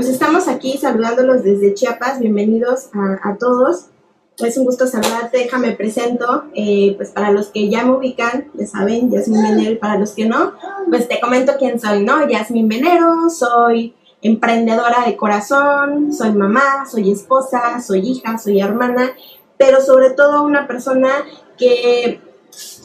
[0.00, 2.20] Pues estamos aquí saludándolos desde Chiapas.
[2.20, 3.88] Bienvenidos a, todos.
[4.38, 5.36] Es un gusto saludarte.
[5.36, 6.44] Déjame presento.
[6.54, 9.72] Eh, pues para los que ya me ubican, ya saben, Yasmin Venero.
[9.72, 10.54] Y para los que no,
[10.88, 12.26] pues te comento quién soy, ¿no?
[12.26, 19.10] Yasmin Venero, soy emprendedora de corazón, soy mamá, soy esposa, soy hija, soy hermana,
[19.58, 21.10] pero sobre todo una persona
[21.58, 22.22] que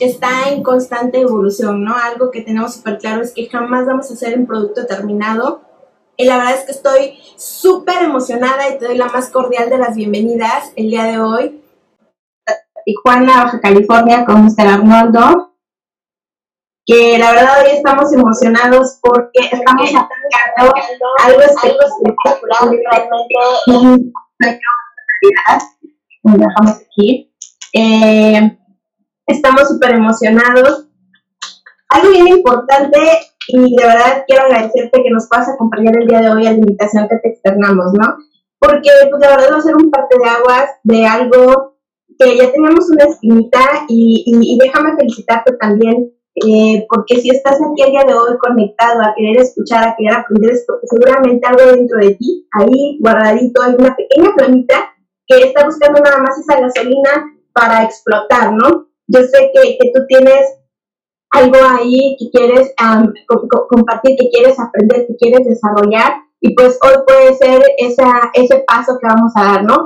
[0.01, 1.95] está en constante evolución, ¿no?
[1.95, 5.61] Algo que tenemos súper claro es que jamás vamos a hacer un producto terminado.
[6.17, 9.77] Y la verdad es que estoy súper emocionada y te doy la más cordial de
[9.77, 11.61] las bienvenidas el día de hoy.
[12.85, 14.67] Tijuana, Baja California, con Mr.
[14.67, 15.53] Arnoldo.
[16.85, 20.73] Que la verdad hoy estamos emocionados porque estamos sacando
[21.23, 22.69] algo espectacular.
[26.23, 27.33] Dejamos aquí.
[27.73, 28.57] Eh,
[29.27, 30.85] Estamos súper emocionados.
[31.89, 32.99] Algo bien importante
[33.47, 36.57] y de verdad quiero agradecerte que nos puedas acompañar el día de hoy a la
[36.57, 38.15] invitación que te externamos, ¿no?
[38.59, 41.75] Porque pues la verdad va a ser un parte de aguas de algo
[42.17, 47.91] que ya teníamos una espinita y, déjame felicitarte también eh, porque si estás aquí el
[47.91, 51.97] día de hoy conectado a querer escuchar, a querer aprender, es porque seguramente algo dentro
[51.99, 54.93] de ti, ahí guardadito, hay una pequeña planita
[55.27, 58.85] que está buscando nada más esa gasolina para explotar, ¿no?
[59.07, 60.41] yo sé que, tú tienes
[61.31, 62.73] algo ahí que quieres
[63.69, 68.97] compartir, que quieres aprender, que quieres desarrollar y pues hoy puede ser esa, ese paso
[68.99, 69.85] que vamos a dar, ¿no?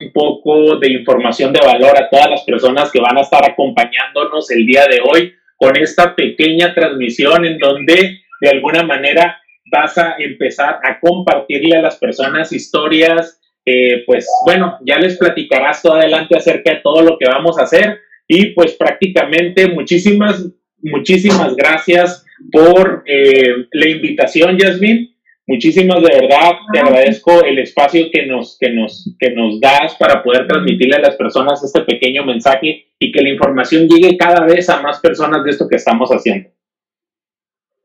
[0.00, 4.50] Un poco de información de valor a todas las personas que van a estar acompañándonos
[4.50, 10.16] el día de hoy con esta pequeña transmisión en donde de alguna manera vas a
[10.18, 16.36] empezar a compartirle a las personas historias, eh, pues bueno, ya les platicarás todo adelante
[16.36, 18.00] acerca de todo lo que vamos a hacer
[18.32, 20.48] y pues prácticamente muchísimas,
[20.80, 25.14] muchísimas gracias por eh, la invitación, Yasmin.
[25.46, 30.22] Muchísimas de verdad, te agradezco el espacio que nos, que, nos, que nos das para
[30.22, 34.70] poder transmitirle a las personas este pequeño mensaje y que la información llegue cada vez
[34.70, 36.48] a más personas de esto que estamos haciendo.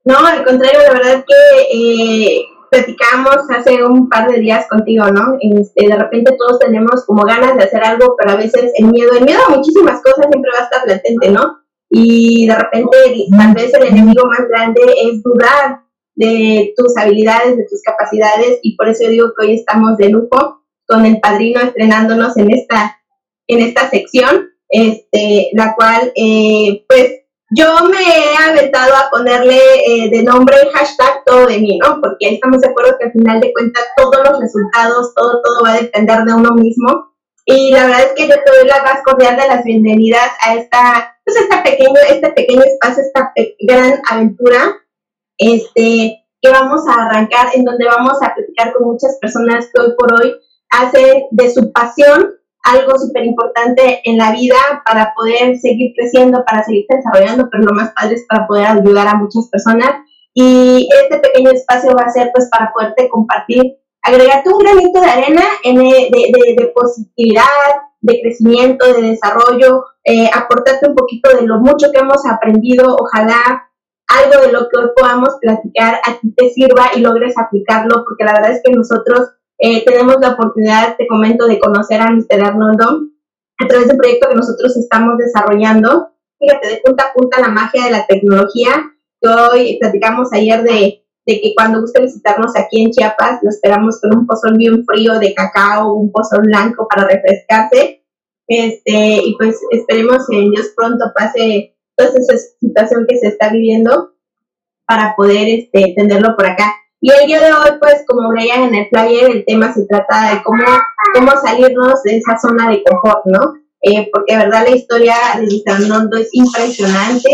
[0.06, 5.38] No, al contrario, la verdad que eh, platicamos hace un par de días contigo, ¿no?
[5.40, 9.14] Este, de repente todos tenemos como ganas de hacer algo, pero a veces el miedo,
[9.14, 11.60] el miedo a muchísimas cosas siempre va a estar latente, ¿no?
[11.90, 12.98] Y de repente
[13.38, 15.82] tal vez el enemigo más grande es dudar
[16.16, 20.64] de tus habilidades, de tus capacidades, y por eso digo que hoy estamos de lujo
[20.88, 23.00] con el padrino estrenándonos en esta,
[23.48, 30.10] en esta sección, este, la cual, eh, pues, yo me he aventado a ponerle eh,
[30.10, 32.02] de nombre hashtag todo de mí, ¿no?
[32.02, 35.74] Porque estamos de acuerdo que al final de cuentas todos los resultados, todo, todo va
[35.74, 37.14] a depender de uno mismo.
[37.46, 40.56] Y la verdad es que yo te doy la más cordial de las bienvenidas a
[40.56, 43.32] esta, pues esta pequeño, este pequeño espacio, esta
[43.62, 44.76] gran aventura,
[45.38, 49.94] este, que vamos a arrancar, en donde vamos a platicar con muchas personas que hoy
[49.98, 50.36] por hoy
[50.70, 52.34] hacen de su pasión
[52.68, 57.74] algo súper importante en la vida para poder seguir creciendo, para seguir desarrollando, pero lo
[57.74, 59.92] más padre es para poder ayudar a muchas personas.
[60.34, 65.08] Y este pequeño espacio va a ser pues para poderte compartir, agregarte un granito de
[65.08, 67.44] arena en, eh, de, positividad,
[68.02, 73.70] de crecimiento, de desarrollo, eh, aportarte un poquito de lo mucho que hemos aprendido, ojalá
[74.08, 78.24] algo de lo que hoy podamos platicar a ti te sirva y logres aplicarlo, porque
[78.24, 82.44] la verdad es que nosotros eh, tenemos la oportunidad, te comento, de conocer a Mr.
[82.44, 83.02] Arnoldo
[83.60, 86.12] a través de un proyecto que nosotros estamos desarrollando.
[86.40, 88.70] Fíjate, de punta a punta la magia de la tecnología,
[89.22, 94.16] hoy platicamos ayer de, de que cuando guste visitarnos aquí en Chiapas, lo esperamos con
[94.16, 98.04] un pozón bien frío de cacao, un pozón blanco para refrescarse.
[98.48, 104.14] Este, y pues esperemos que Dios pronto pase toda esa situación que se está viviendo
[104.88, 106.74] para poder este, tenerlo por acá.
[107.00, 110.34] Y el día de hoy, pues, como veían en el flyer, el tema se trata
[110.34, 110.64] de cómo,
[111.14, 113.54] cómo salirnos de esa zona de confort, ¿no?
[113.82, 117.30] Eh, porque verdad la historia de Fernando es impresionante.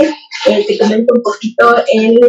[0.45, 2.19] Eh, te comento un poquito, él,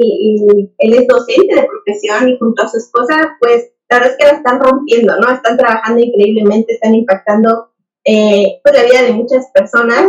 [0.78, 4.32] él es docente de profesión y junto a su esposa, pues la verdad es que
[4.32, 5.32] la están rompiendo, ¿no?
[5.32, 7.70] Están trabajando increíblemente, están impactando
[8.04, 10.04] eh, pues, la vida de muchas personas.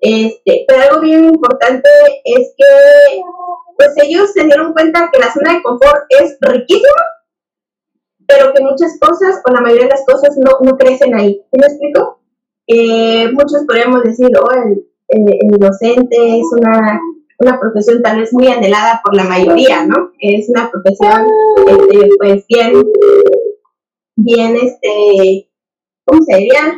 [0.00, 1.88] Este, pero algo bien importante
[2.24, 3.20] es que
[3.78, 7.02] pues ellos se dieron cuenta que la zona de confort es riquísima,
[8.26, 11.40] pero que muchas cosas, o la mayoría de las cosas, no, no crecen ahí.
[11.52, 12.20] ¿Me explico?
[12.66, 14.84] Eh, muchos podríamos decir, oh, el,
[15.58, 17.00] docente es una,
[17.38, 20.10] una, profesión tal vez muy anhelada por la mayoría, ¿no?
[20.20, 21.26] Es una profesión,
[21.68, 22.72] este, pues, bien,
[24.16, 25.48] bien, este,
[26.04, 26.74] ¿cómo se diría?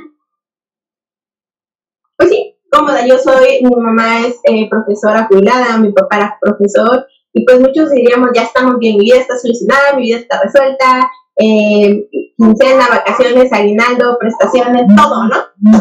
[2.71, 3.07] Cómoda.
[3.07, 7.91] Yo soy, mi mamá es eh, profesora jubilada, mi papá era profesor y pues muchos
[7.91, 13.53] diríamos, ya estamos bien, mi vida está solucionada, mi vida está resuelta, eh, quincena, vacaciones,
[13.53, 15.37] aguinaldo, prestaciones, todo, ¿no?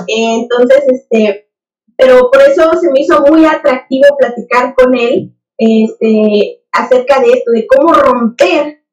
[0.08, 1.50] entonces, este,
[1.98, 7.52] pero por eso se me hizo muy atractivo platicar con él este, acerca de esto,
[7.52, 8.84] de cómo romper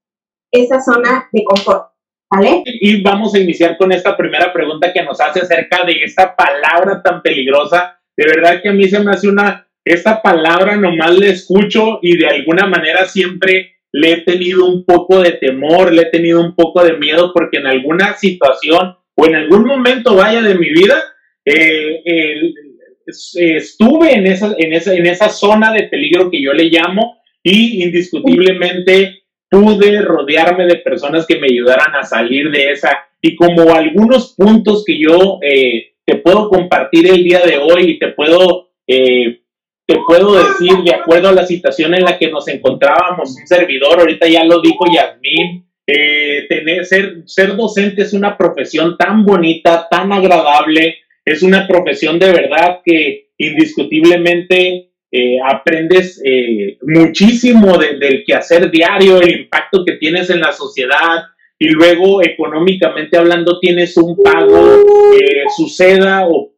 [0.50, 1.95] esa zona de confort.
[2.64, 7.02] Y vamos a iniciar con esta primera pregunta que nos hace acerca de esta palabra
[7.02, 8.00] tan peligrosa.
[8.16, 12.16] De verdad que a mí se me hace una, esta palabra nomás la escucho y
[12.16, 16.54] de alguna manera siempre le he tenido un poco de temor, le he tenido un
[16.54, 21.02] poco de miedo porque en alguna situación o en algún momento vaya de mi vida,
[21.44, 22.02] eh,
[23.06, 27.84] estuve en esa, en, esa, en esa zona de peligro que yo le llamo y
[27.84, 32.98] indiscutiblemente pude rodearme de personas que me ayudaran a salir de esa.
[33.22, 37.98] Y como algunos puntos que yo eh, te puedo compartir el día de hoy y
[37.98, 39.40] te puedo, eh,
[39.86, 44.00] te puedo decir de acuerdo a la situación en la que nos encontrábamos, un servidor,
[44.00, 49.86] ahorita ya lo dijo Yasmín, eh, tener, ser, ser docente es una profesión tan bonita,
[49.88, 58.70] tan agradable, es una profesión de verdad que indiscutiblemente eh, aprendes eh, muchísimo del quehacer
[58.70, 61.24] diario, el impacto que tienes en la sociedad
[61.58, 64.82] y luego económicamente hablando tienes un pago,
[65.18, 66.52] eh, suceda o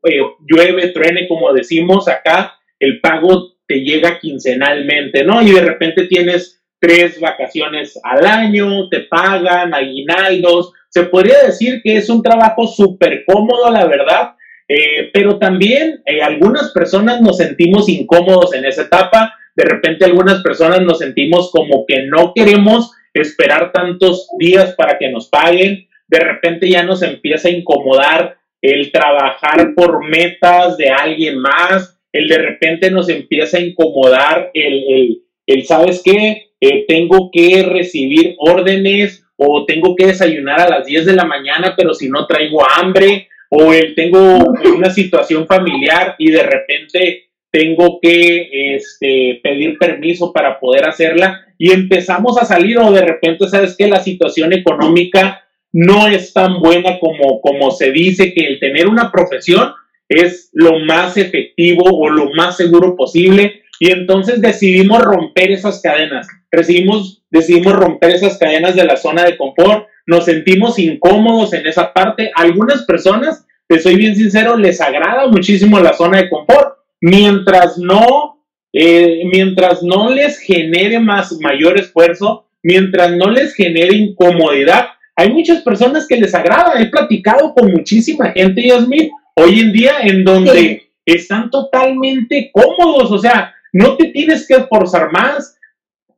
[0.47, 5.43] llueve, truene, como decimos acá, el pago te llega quincenalmente, ¿no?
[5.43, 11.97] Y de repente tienes tres vacaciones al año, te pagan aguinaldos, se podría decir que
[11.97, 14.33] es un trabajo súper cómodo, la verdad,
[14.69, 20.43] eh, pero también eh, algunas personas nos sentimos incómodos en esa etapa, de repente algunas
[20.43, 26.21] personas nos sentimos como que no queremos esperar tantos días para que nos paguen, de
[26.21, 32.39] repente ya nos empieza a incomodar el trabajar por metas de alguien más, el de
[32.39, 36.51] repente nos empieza a incomodar el, el, ¿sabes qué?
[36.61, 41.75] Eh, tengo que recibir órdenes o tengo que desayunar a las 10 de la mañana,
[41.77, 44.39] pero si no traigo hambre, o el tengo
[44.75, 51.73] una situación familiar y de repente tengo que este, pedir permiso para poder hacerla y
[51.73, 56.99] empezamos a salir o de repente sabes que la situación económica no es tan buena
[56.99, 59.73] como, como se dice que el tener una profesión
[60.09, 63.63] es lo más efectivo o lo más seguro posible.
[63.81, 69.37] Y entonces decidimos romper esas cadenas, decidimos, decidimos romper esas cadenas de la zona de
[69.37, 72.33] confort nos sentimos incómodos en esa parte.
[72.35, 78.43] algunas personas, te soy bien sincero, les agrada muchísimo la zona de confort, mientras no,
[78.73, 84.87] eh, mientras no les genere más mayor esfuerzo, mientras no les genere incomodidad.
[85.15, 86.81] Hay muchas personas que les agrada.
[86.81, 93.19] He platicado con muchísima gente, Yasmin, hoy en día en donde están totalmente cómodos, o
[93.19, 95.58] sea, no te tienes que esforzar más,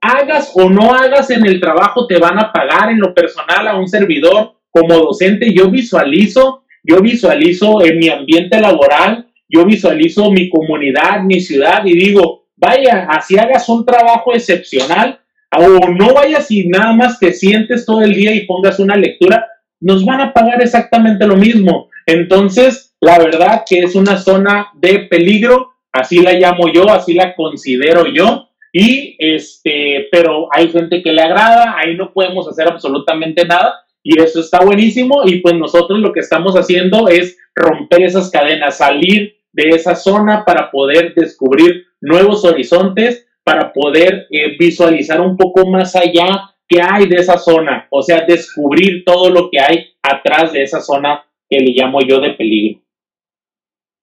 [0.01, 3.77] hagas o no hagas en el trabajo, te van a pagar en lo personal a
[3.77, 5.53] un servidor como docente.
[5.53, 11.93] Yo visualizo, yo visualizo en mi ambiente laboral, yo visualizo mi comunidad, mi ciudad y
[11.95, 15.21] digo, vaya, así hagas un trabajo excepcional
[15.53, 19.47] o no vayas y nada más te sientes todo el día y pongas una lectura,
[19.81, 21.89] nos van a pagar exactamente lo mismo.
[22.07, 27.35] Entonces, la verdad que es una zona de peligro, así la llamo yo, así la
[27.35, 33.45] considero yo y este, pero hay gente que le agrada, ahí no podemos hacer absolutamente
[33.45, 38.31] nada y eso está buenísimo y pues nosotros lo que estamos haciendo es romper esas
[38.31, 45.37] cadenas, salir de esa zona para poder descubrir nuevos horizontes, para poder eh, visualizar un
[45.37, 49.89] poco más allá qué hay de esa zona, o sea, descubrir todo lo que hay
[50.03, 52.81] atrás de esa zona que le llamo yo de peligro.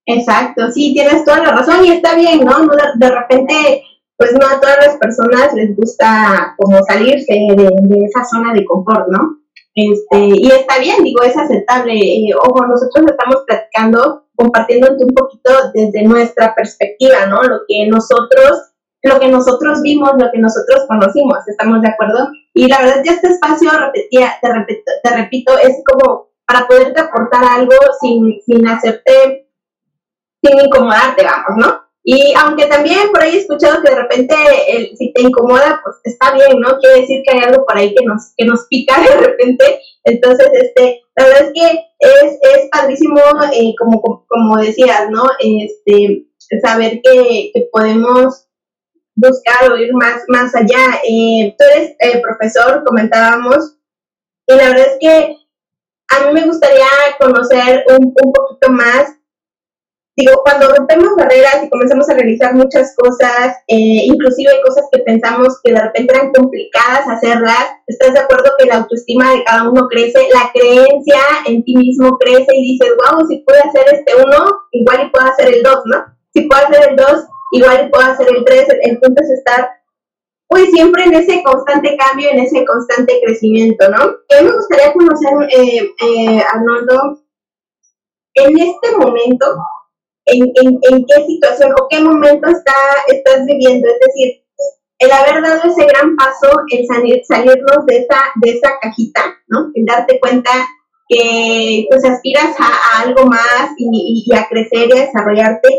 [0.05, 2.67] Exacto, sí, tienes toda la razón y está bien, ¿no?
[2.95, 3.83] De repente
[4.17, 9.07] pues no a todas las personas les gusta como salirse de, esa zona de confort,
[9.09, 9.37] ¿no?
[9.75, 11.93] Este, y está bien, digo, es aceptable.
[11.93, 17.43] Eh, ojo, nosotros estamos platicando, compartiéndote un poquito desde nuestra perspectiva, ¿no?
[17.43, 22.27] Lo que nosotros, lo que nosotros vimos, lo que nosotros conocimos, ¿estamos de acuerdo?
[22.55, 26.99] Y la verdad, ya este espacio, repetía, te, repito, te repito, es como para poderte
[26.99, 29.47] aportar algo sin, sin hacerte,
[30.41, 31.86] sin incomodarte, vamos, ¿no?
[32.09, 34.33] Y aunque también por ahí he escuchado que de repente
[34.97, 36.77] si te incomoda, pues está bien, ¿no?
[36.79, 39.81] Quiere decir que hay algo por ahí que nos, que nos pica de repente.
[40.05, 43.19] Entonces, este, la verdad es que es, es padrísimo,
[43.51, 45.25] eh, como, como decías, ¿no?
[45.37, 46.25] Este,
[46.61, 48.47] saber que, podemos
[49.15, 51.01] buscar o ir más, más allá.
[51.05, 53.75] Eh, tú eres profesor, comentábamos,
[54.47, 55.35] y la verdad es que
[56.07, 56.85] a mí me gustaría
[57.19, 59.16] conocer un, un poquito más
[60.17, 65.59] digo, cuando rompemos barreras y comenzamos a realizar muchas cosas, eh, inclusive cosas que pensamos
[65.63, 69.87] que de repente eran complicadas hacerlas, ¿estás de acuerdo que la autoestima de cada uno
[69.87, 70.27] crece?
[70.33, 75.05] La creencia en ti mismo crece y dices, wow, si puedo hacer este uno, igual
[75.05, 76.03] y puedo hacer el dos, ¿no?
[76.33, 78.67] Si puedo hacer el dos, igual y puedo hacer el tres.
[78.81, 79.69] El punto es estar,
[80.47, 83.97] pues siempre en ese constante cambio, en ese constante crecimiento, ¿no?
[83.97, 87.21] A mí me gustaría conocer, eh, eh, Arnoldo,
[88.33, 89.45] en este momento,
[90.27, 92.73] en, en, qué situación o qué momento está,
[93.07, 93.87] estás viviendo.
[93.87, 94.43] Es decir,
[94.99, 99.71] el haber dado ese gran paso, el salir, salirnos de esa, de esa cajita, ¿no?
[99.73, 100.51] En darte cuenta
[101.07, 105.69] que pues aspiras a, algo más y, y, a crecer y a desarrollarte,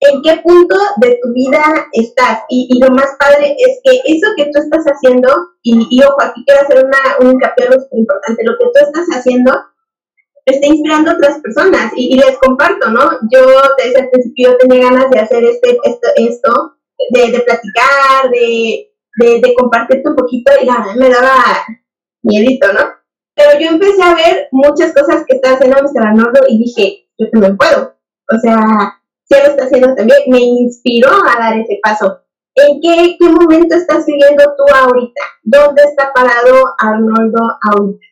[0.00, 2.44] ¿en qué punto de tu vida estás?
[2.48, 5.28] Y, y, lo más padre es que eso que tú estás haciendo,
[5.62, 9.52] y, y ojo, aquí quiero hacer una, un hincapié importante, lo que tú estás haciendo
[10.46, 13.10] está inspirando a otras personas y, les comparto, ¿no?
[13.30, 13.40] Yo
[13.78, 16.76] desde el principio tenía ganas de hacer este, esto, esto
[17.10, 18.90] de, de platicar, de,
[19.40, 21.34] de, compartirte un poquito y la me daba
[22.22, 22.80] miedito, ¿no?
[23.34, 26.06] Pero yo empecé a ver muchas cosas que está haciendo Mr.
[26.06, 27.94] Arnoldo y dije, yo también puedo.
[28.32, 32.20] O sea, si él lo está haciendo también, me inspiró a dar ese paso.
[32.54, 35.22] ¿En qué, qué momento estás viviendo tú ahorita?
[35.42, 38.06] ¿Dónde está parado Arnoldo ahorita?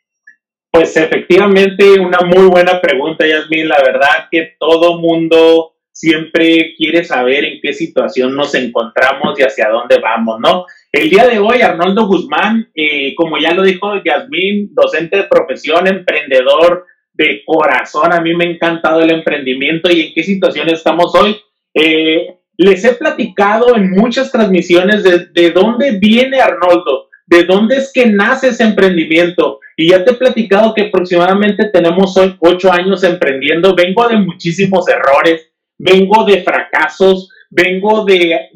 [0.78, 3.66] Pues efectivamente, una muy buena pregunta, Yasmin.
[3.66, 9.70] La verdad que todo mundo siempre quiere saber en qué situación nos encontramos y hacia
[9.70, 10.66] dónde vamos, ¿no?
[10.92, 15.88] El día de hoy, Arnoldo Guzmán, eh, como ya lo dijo Yasmin, docente de profesión,
[15.88, 21.12] emprendedor de corazón, a mí me ha encantado el emprendimiento y en qué situación estamos
[21.16, 21.36] hoy.
[21.74, 27.92] Eh, les he platicado en muchas transmisiones de, de dónde viene Arnoldo, de dónde es
[27.92, 29.60] que nace ese emprendimiento.
[29.76, 33.76] Y ya te he platicado que aproximadamente tenemos hoy ocho años emprendiendo.
[33.76, 38.50] Vengo de muchísimos errores, vengo de fracasos, vengo de,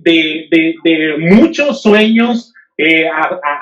[1.19, 3.07] muchos sueños eh,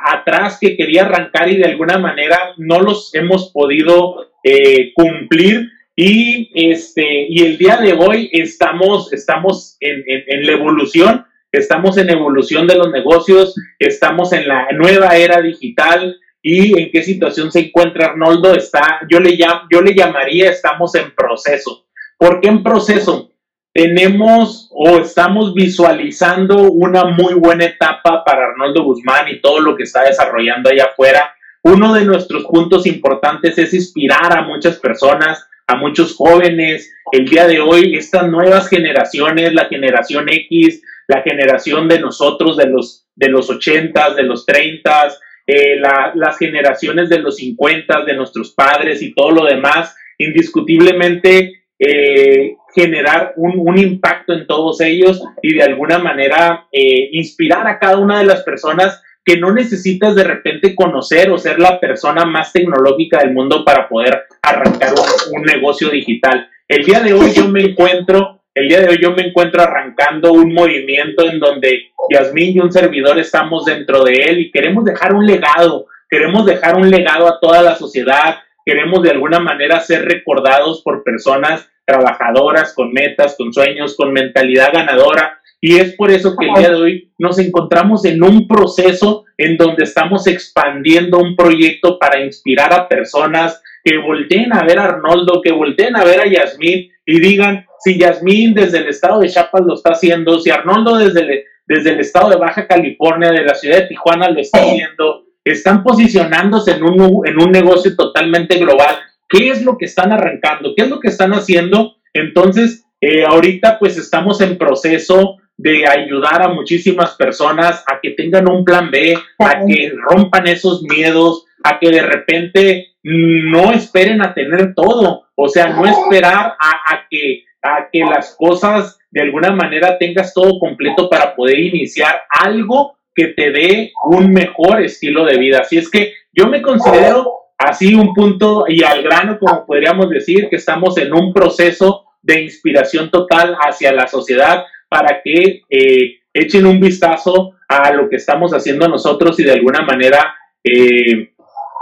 [0.07, 5.69] atrás que quería arrancar y de alguna manera no los hemos podido eh, cumplir.
[5.97, 12.11] Y, este, y el día de hoy estamos, estamos en, en la evolución, estamos en
[12.11, 17.61] evolución de los negocios, estamos en la nueva era digital, y en qué situación se
[17.61, 21.87] encuentra Arnoldo está, yo le, yo le llamaría estamos en proceso.
[22.17, 23.31] ¿Por qué en proceso?
[23.73, 29.85] Tenemos o estamos visualizando una muy buena etapa para Arnoldo Guzmán y todo lo que
[29.85, 31.35] está desarrollando allá afuera.
[31.63, 36.91] Uno de nuestros puntos importantes es inspirar a muchas personas, a muchos jóvenes.
[37.13, 42.67] El día de hoy, estas nuevas generaciones, la generación X, la generación de nosotros, de
[42.67, 45.09] los, de los 80, de los 30,
[45.45, 52.55] eh, las generaciones de los 50, de nuestros padres y todo lo demás, indiscutiblemente eh,
[52.73, 58.21] generar un, impacto en todos ellos y de alguna manera eh, inspirar a cada una
[58.21, 63.19] de las personas que no necesitas de repente conocer o ser la persona más tecnológica
[63.19, 64.95] del mundo para poder arrancar
[65.33, 66.49] un negocio digital.
[66.69, 70.33] El día de hoy yo me encuentro el día de hoy yo me encuentro arrancando
[70.33, 75.15] un movimiento en donde Yasmín y un servidor estamos dentro de él y queremos dejar
[75.15, 80.05] un legado, queremos dejar un legado a toda la sociedad, queremos de alguna manera ser
[80.05, 85.39] recordados por personas trabajadoras, con metas, con sueños, con mentalidad ganadora.
[85.61, 89.57] Y es por eso que el día de hoy nos encontramos en un proceso en
[89.57, 95.41] donde estamos expandiendo un proyecto para inspirar a personas que volteen a ver a Arnoldo,
[95.43, 99.63] que volteen a ver a Yasmín y digan, si Yasmín desde el estado de Chiapas
[99.67, 103.55] lo está haciendo, si Arnoldo desde el, desde el estado de Baja California, de la
[103.55, 108.97] ciudad de Tijuana lo está haciendo, están posicionándose en un, en un negocio totalmente global.
[109.29, 110.73] ¿Qué es lo que están arrancando?
[110.77, 111.97] ¿Qué es lo que están haciendo?
[112.15, 118.49] Entonces, eh, ahorita pues estamos en proceso de ayudar a muchísimas personas a que tengan
[118.49, 124.33] un plan B, a que rompan esos miedos, a que de repente no esperen a
[124.33, 129.99] tener todo, o sea, no esperar a que a que las cosas de alguna manera
[129.99, 135.59] tengas todo completo para poder iniciar algo que te dé un mejor estilo de vida.
[135.61, 140.49] Así es que yo me considero así un punto y al grano, como podríamos decir,
[140.49, 146.67] que estamos en un proceso de inspiración total hacia la sociedad para que eh, echen
[146.67, 151.33] un vistazo a lo que estamos haciendo nosotros y de alguna manera eh,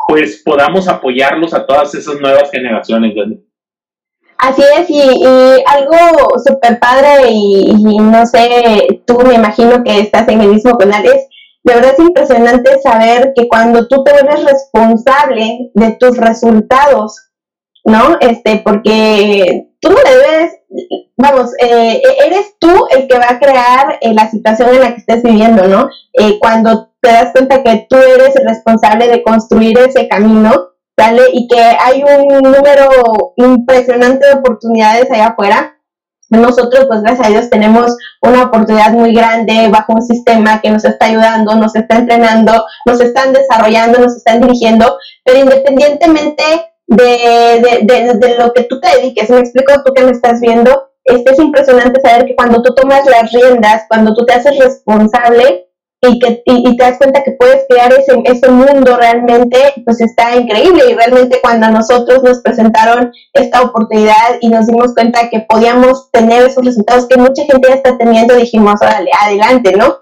[0.08, 3.14] pues podamos apoyarlos a todas esas nuevas generaciones.
[4.38, 5.02] Así es, y,
[5.66, 11.04] algo súper padre, y, no sé, tú me imagino que estás en el mismo canal,
[11.06, 11.28] es
[11.64, 17.30] de verdad es impresionante saber que cuando tú te vuelves responsable de tus resultados,
[17.84, 18.16] ¿no?
[18.20, 20.52] Este, porque tú no le debes,
[21.16, 25.00] vamos, eh, eres tú el que va a crear eh, la situación en la que
[25.00, 25.88] estés viviendo, ¿no?
[26.14, 31.22] Eh, cuando te das cuenta que tú eres el responsable de construir ese camino, ¿vale?
[31.32, 35.74] Y que hay un número impresionante de oportunidades allá afuera.
[36.28, 40.84] Nosotros, pues gracias a Dios, tenemos una oportunidad muy grande bajo un sistema que nos
[40.84, 46.42] está ayudando, nos está entrenando, nos están desarrollando, nos están dirigiendo, pero independientemente
[46.86, 51.38] de, de, lo que tú te dediques, me explico, tú que me estás viendo, es
[51.38, 55.67] impresionante saber que cuando tú tomas las riendas, cuando tú te haces responsable
[56.00, 60.36] y que y, te das cuenta que puedes crear ese, ese mundo realmente, pues está
[60.36, 60.84] increíble.
[60.90, 66.10] Y realmente cuando a nosotros nos presentaron esta oportunidad y nos dimos cuenta que podíamos
[66.12, 69.98] tener esos resultados que mucha gente ya está teniendo, dijimos, órale, adelante, ¿no?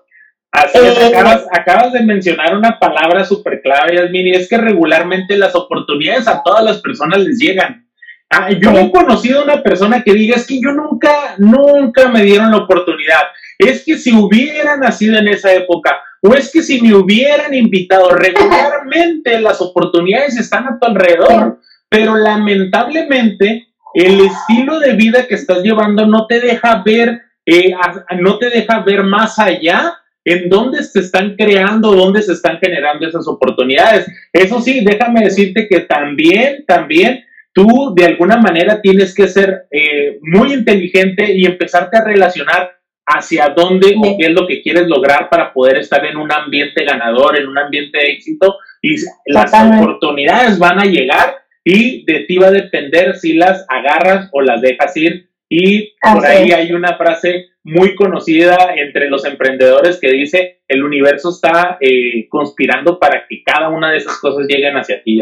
[0.53, 4.57] Así es, eh, acabas, acabas, de mencionar una palabra súper clave, Yasmin, y es que
[4.57, 7.87] regularmente las oportunidades a todas las personas les llegan.
[8.31, 12.23] Ah, yo he conocido a una persona que diga, es que yo nunca, nunca me
[12.23, 13.23] dieron la oportunidad.
[13.59, 18.11] Es que si hubiera nacido en esa época, o es que si me hubieran invitado,
[18.11, 25.63] regularmente las oportunidades están a tu alrededor, pero lamentablemente el estilo de vida que estás
[25.63, 27.73] llevando no te deja ver, eh,
[28.21, 29.95] no te deja ver más allá
[30.25, 34.07] en dónde se están creando, dónde se están generando esas oportunidades.
[34.33, 40.19] Eso sí, déjame decirte que también, también tú de alguna manera tienes que ser eh,
[40.21, 42.76] muy inteligente y empezarte a relacionar
[43.07, 46.85] hacia dónde o qué es lo que quieres lograr para poder estar en un ambiente
[46.85, 48.59] ganador, en un ambiente de éxito.
[48.83, 48.97] Y
[49.27, 54.41] las oportunidades van a llegar y de ti va a depender si las agarras o
[54.41, 55.31] las dejas ir.
[55.49, 61.31] Y por ahí hay una frase muy conocida entre los emprendedores que dice el universo
[61.31, 65.21] está eh, conspirando para que cada una de esas cosas lleguen hacia ti.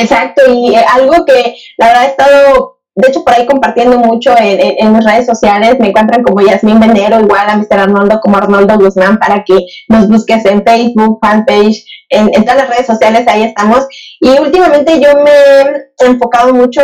[0.00, 4.34] Exacto, y eh, algo que la verdad he estado, de hecho, por ahí compartiendo mucho
[4.38, 7.80] en, en, mis redes sociales, me encuentran como Yasmín Venero, igual a Mr.
[7.80, 9.58] Arnoldo como Arnoldo Guzmán, para que
[9.88, 13.86] nos busques en Facebook, fanpage, en, en todas las redes sociales, ahí estamos.
[14.20, 15.30] Y últimamente yo me
[16.00, 16.80] he enfocado mucho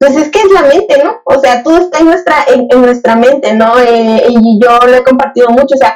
[0.00, 1.20] pues es que es la mente, ¿no?
[1.26, 3.78] O sea, todo está en nuestra, en, nuestra mente, ¿no?
[3.78, 5.94] Eh, y yo lo he compartido mucho, o sea,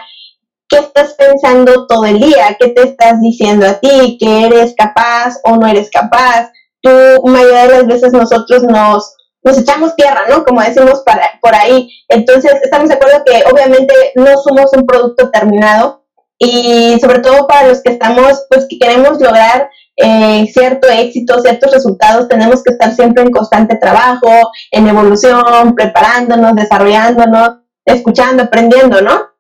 [0.68, 2.54] ¿qué estás pensando todo el día?
[2.60, 4.18] ¿Qué te estás diciendo a ti?
[4.20, 6.50] ¿Que eres capaz o no eres capaz?
[6.84, 10.44] Tú, mayoría de las veces nosotros nos, nos echamos tierra, ¿no?
[10.44, 11.90] Como decimos para, por ahí.
[12.08, 16.04] Entonces, estamos de acuerdo que obviamente no somos un producto terminado
[16.38, 21.72] y sobre todo para los que estamos, pues que queremos lograr eh, cierto éxito, ciertos
[21.72, 24.28] resultados, tenemos que estar siempre en constante trabajo,
[24.70, 29.33] en evolución, preparándonos, desarrollándonos, escuchando, aprendiendo, ¿no?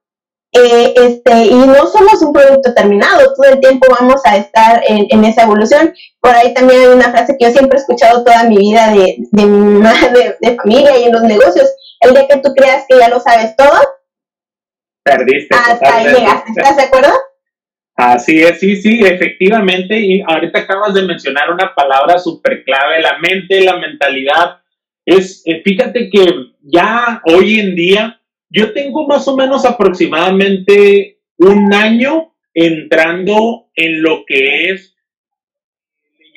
[0.56, 5.24] Eh, este, y no somos un producto terminado, todo el tiempo vamos a estar en,
[5.24, 5.92] esa evolución.
[6.20, 9.16] Por ahí también hay una frase que yo siempre he escuchado toda mi vida de,
[9.32, 11.68] de mi madre, de familia y en los negocios,
[12.00, 13.76] el día que tú creas que ya lo sabes todo,
[15.02, 15.56] perdiste.
[15.56, 17.12] Hasta ahí llegaste, ¿estás de acuerdo?
[17.96, 19.98] Así es, sí, sí, efectivamente.
[19.98, 24.58] Y ahorita acabas de mencionar una palabra súper clave, la mente, la mentalidad.
[25.04, 26.26] Es, eh, fíjate que
[26.62, 28.20] ya hoy en día
[28.54, 34.94] yo tengo más o menos aproximadamente un año entrando en lo que es,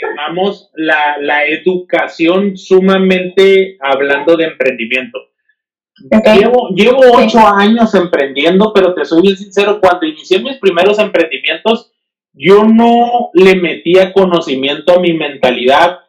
[0.02, 5.20] llamamos la, la educación sumamente hablando de emprendimiento.
[6.36, 11.92] Llevo, llevo ocho años emprendiendo, pero te soy bien sincero, cuando inicié mis primeros emprendimientos,
[12.34, 16.00] yo no le metía conocimiento a mi mentalidad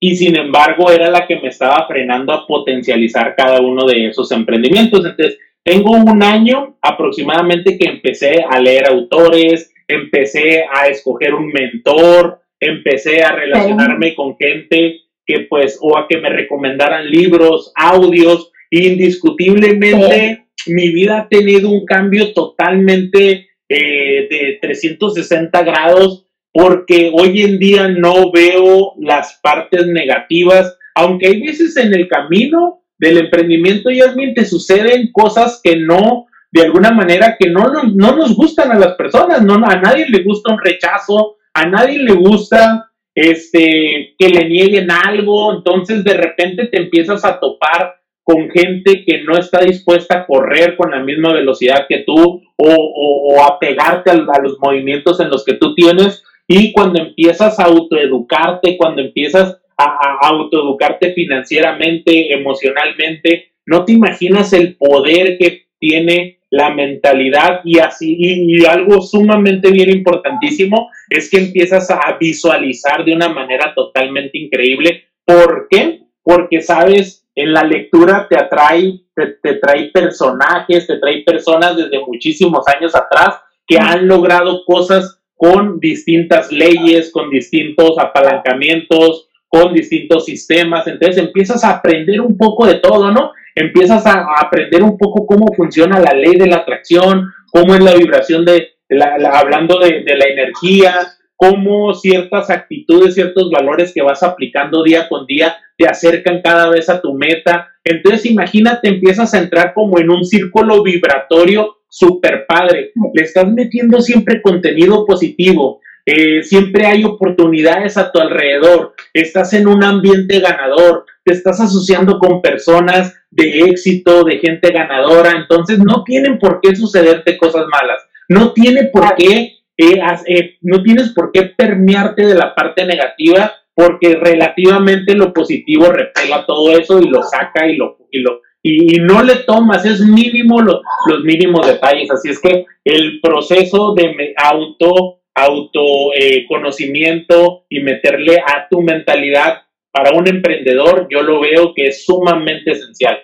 [0.00, 4.30] y sin embargo era la que me estaba frenando a potencializar cada uno de esos
[4.32, 5.04] emprendimientos.
[5.04, 12.40] Entonces, tengo un año aproximadamente que empecé a leer autores, empecé a escoger un mentor,
[12.60, 20.44] empecé a relacionarme con gente que pues, o a que me recomendaran libros, audios, indiscutiblemente
[20.66, 27.88] mi vida ha tenido un cambio totalmente eh, de 360 grados porque hoy en día
[27.88, 34.44] no veo las partes negativas, aunque hay veces en el camino del emprendimiento, Yasmin, te
[34.44, 38.94] suceden cosas que no, de alguna manera, que no, no, no nos gustan a las
[38.94, 44.48] personas, no, a nadie le gusta un rechazo, a nadie le gusta este, que le
[44.48, 50.18] nieguen algo, entonces de repente te empiezas a topar con gente que no está dispuesta
[50.18, 55.30] a correr con la misma velocidad que tú o, a pegarte a, los movimientos en
[55.30, 63.52] los que tú tienes y cuando empiezas a autoeducarte, cuando empiezas a, autoeducarte financieramente, emocionalmente,
[63.66, 69.90] no te imaginas el poder que tiene la mentalidad y así, y, algo sumamente bien
[69.90, 75.04] importantísimo es que empiezas a visualizar de una manera totalmente increíble.
[75.26, 76.00] ¿Por qué?
[76.22, 82.66] Porque sabes en la lectura te atrae, te, trae personajes, te trae personas desde muchísimos
[82.66, 90.86] años atrás que han logrado cosas con distintas leyes, con distintos apalancamientos, con distintos sistemas.
[90.88, 93.30] Entonces empiezas a aprender un poco de todo, ¿no?
[93.54, 97.94] Empiezas a, aprender un poco cómo funciona la ley de la atracción, cómo es la
[97.94, 100.94] vibración de, la, hablando de, de la energía,
[101.36, 106.90] cómo ciertas actitudes, ciertos valores que vas aplicando día con día te acercan cada vez
[106.90, 107.68] a tu meta.
[107.84, 112.92] Entonces imagínate, empiezas a entrar como en un círculo vibratorio súper padre.
[113.14, 115.80] Le estás metiendo siempre contenido positivo.
[116.04, 118.94] Eh, siempre hay oportunidades a tu alrededor.
[119.14, 121.06] Estás en un ambiente ganador.
[121.24, 125.30] Te estás asociando con personas de éxito, de gente ganadora.
[125.30, 128.02] Entonces no tienen por qué sucederte cosas malas.
[128.28, 133.52] No tiene por qué eh, eh, no tienes por qué permearte de la parte negativa
[133.78, 138.98] porque relativamente lo positivo repela todo eso y lo saca y lo, y lo y,
[138.98, 140.82] no le tomas, es mínimo los
[141.22, 142.10] mínimos detalles.
[142.10, 149.62] Así es que el proceso de auto, autoconocimiento eh, y meterle a tu mentalidad
[149.92, 153.16] para un emprendedor, yo lo veo que es sumamente esencial.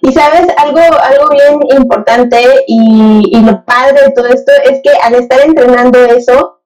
[0.00, 4.92] Y sabes, algo, algo bien importante y, y lo padre de todo esto es que
[5.02, 6.62] al estar entrenando eso,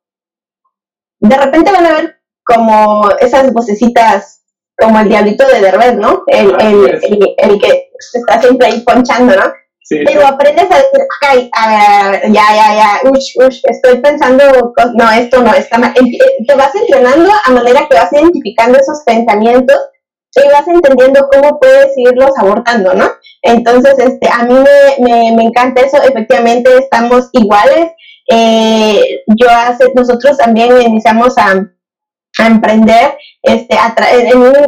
[1.18, 2.13] de repente van a ver
[2.44, 4.42] como esas vocecitas,
[4.78, 6.24] como el diablito de Derbez, ¿no?
[6.26, 9.52] El, el, el, que está siempre ahí ponchando, ¿no?
[9.83, 11.50] Sí, Pero aprendes a decir, okay,
[12.33, 14.42] ya, ya, ya, ush, ush, estoy pensando,
[14.94, 15.92] no, esto no, está mal.
[15.94, 19.76] Te vas entrenando a manera que vas identificando esos pensamientos
[20.37, 23.11] y vas entendiendo cómo puedes irlos abortando, ¿no?
[23.42, 27.90] Entonces, este, a mí me, me, encanta eso, efectivamente estamos iguales.
[28.30, 31.62] Eh, yo hace, nosotros también iniciamos a,
[32.38, 34.27] a emprender, este, a en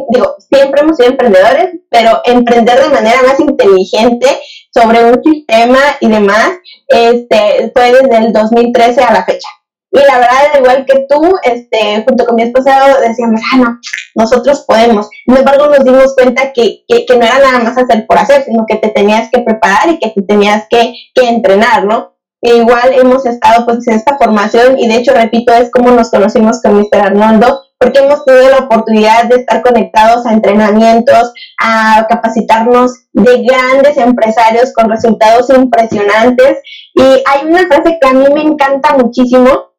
[0.09, 4.27] digo, siempre hemos sido emprendedores, pero emprender de manera más inteligente
[4.73, 6.51] sobre un sistema y demás,
[6.87, 9.49] este, fue desde el 2013 a la fecha.
[9.91, 12.69] Y la verdad, al igual que tú, este, junto con mi esposo
[13.01, 13.79] decíamos, ah, no,
[14.15, 15.09] nosotros podemos.
[15.25, 18.65] Sin embargo, nos dimos cuenta que, que, no era nada más hacer por hacer, sino
[18.67, 22.16] que te tenías que preparar y que te tenías que, que entrenar, ¿no?
[22.41, 26.11] E igual hemos estado pues en esta formación y de hecho, repito, es como nos
[26.11, 26.99] conocimos con Mr.
[27.01, 33.97] Arnoldo, porque hemos tenido la oportunidad de estar conectados a entrenamientos, a capacitarnos de grandes
[33.97, 36.59] empresarios con resultados impresionantes.
[36.95, 39.73] Y hay una frase que a mí me encanta muchísimo,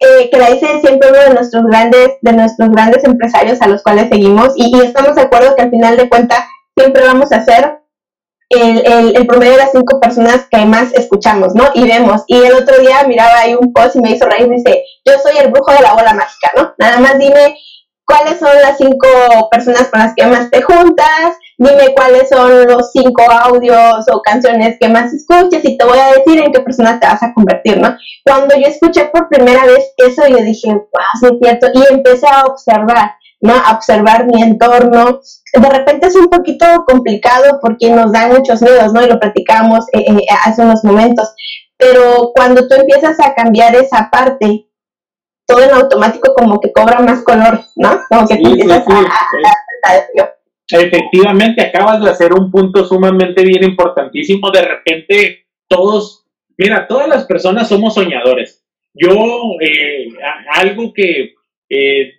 [0.00, 3.82] eh, que la dice siempre uno de nuestros grandes, de nuestros grandes empresarios a los
[3.82, 6.40] cuales seguimos, y, estamos de acuerdo que al final de cuentas
[6.76, 7.80] siempre vamos a ser
[8.48, 11.64] el, el, promedio de las cinco personas que más escuchamos, ¿no?
[11.74, 12.22] Y vemos.
[12.26, 15.38] Y el otro día miraba ahí un post y me hizo reír, dice, yo soy
[15.38, 16.74] el brujo de la bola mágica, ¿no?
[16.78, 17.56] Nada más dime
[18.06, 19.08] cuáles son las cinco
[19.50, 24.76] personas con las que más te juntas, dime cuáles son los cinco audios o canciones
[24.78, 27.78] que más escuches y te voy a decir en qué persona te vas a convertir,
[27.78, 27.96] ¿no?
[28.24, 30.80] Cuando yo escuché por primera vez eso, yo dije, wow,
[31.20, 33.54] sí es cierto, y empecé a observar, ¿no?
[33.54, 35.20] A observar mi entorno.
[35.52, 39.02] De repente es un poquito complicado porque nos dan muchos miedos, ¿no?
[39.02, 41.34] Y lo platicamos eh, eh, hace unos momentos.
[41.76, 44.66] Pero cuando tú empiezas a cambiar esa parte,
[45.46, 48.00] todo en automático como que cobra más color, ¿no?
[48.08, 50.06] Como que empiezas a,
[50.68, 54.50] Efectivamente, acabas de hacer un punto sumamente bien importantísimo.
[54.50, 56.26] De repente, todos,
[56.58, 58.64] mira, todas las personas somos soñadores.
[58.92, 59.14] Yo,
[59.60, 60.08] eh,
[60.54, 61.34] algo que
[61.68, 62.14] eh,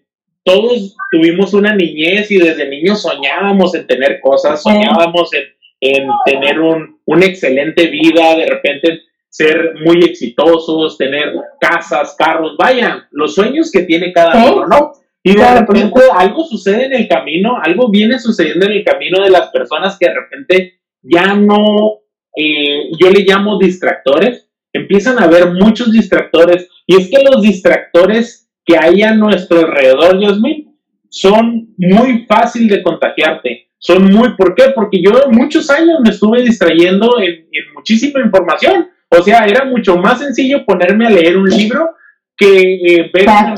[0.48, 5.44] todos tuvimos una niñez y desde niños soñábamos en tener cosas, soñábamos en,
[5.82, 13.10] en tener un, una excelente vida, de repente ser muy exitosos, tener casas, carros, vaya,
[13.12, 14.94] los sueños que tiene cada uno, ¿no?
[15.22, 19.30] Y de repente algo sucede en el camino, algo viene sucediendo en el camino de
[19.30, 22.00] las personas que de repente ya no,
[22.38, 28.47] eh, yo le llamo distractores, empiezan a haber muchos distractores, y es que los distractores
[28.68, 30.66] que hay a nuestro alrededor, mío,
[31.10, 33.70] son muy fácil de contagiarte.
[33.80, 34.66] Son muy, ¿por qué?
[34.76, 38.90] Porque yo muchos años me estuve distrayendo en, en muchísima información.
[39.10, 41.92] O sea, era mucho más sencillo ponerme a leer un libro
[42.36, 43.56] que eh, ver, una,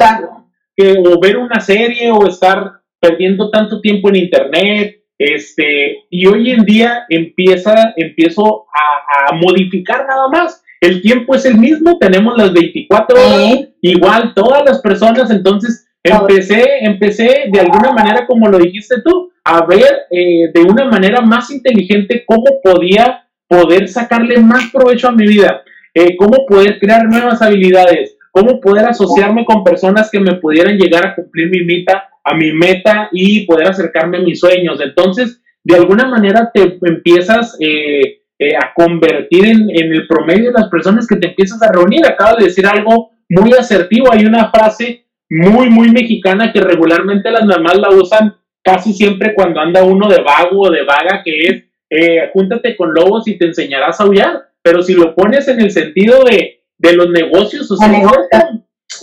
[0.75, 5.03] que, o ver una serie o estar perdiendo tanto tiempo en internet.
[5.17, 10.63] Este, y hoy en día empieza, empiezo a, modificar nada más.
[10.81, 16.63] El tiempo es el mismo, tenemos las 24 horas, igual todas las personas, entonces empecé,
[16.81, 21.49] empecé de alguna manera, como lo dijiste tú, a ver eh, de una manera más
[21.51, 25.63] inteligente cómo podía poder sacarle más provecho a mi vida,
[25.93, 31.05] eh, cómo poder crear nuevas habilidades, cómo poder asociarme con personas que me pudieran llegar
[31.05, 34.79] a cumplir mi meta, a mi meta y poder acercarme a mis sueños.
[34.81, 40.59] Entonces, de alguna manera te empiezas eh, eh, a convertir en, en, el promedio de
[40.59, 42.05] las personas que te empiezas a reunir.
[42.05, 44.11] Acabo de decir algo muy asertivo.
[44.11, 49.59] Hay una frase muy, muy mexicana que regularmente las mamás la usan casi siempre cuando
[49.59, 53.45] anda uno de vago o de vaga, que es, eh, júntate con lobos y te
[53.45, 54.49] enseñarás a aullar.
[54.61, 57.91] Pero si lo pones en el sentido de, de los negocios, o sea,